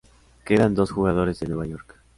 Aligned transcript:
Quedan 0.45 0.73
dos 0.73 0.89
jugadores 0.89 1.39
de 1.41 1.47
Nueva 1.47 1.67
York. 1.67 1.95